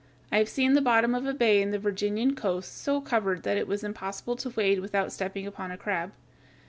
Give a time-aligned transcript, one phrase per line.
[0.31, 3.55] I have seen the bottom of a bay on the Virginian coast so covered that
[3.57, 6.11] it was impossible to wade without stepping upon a crab.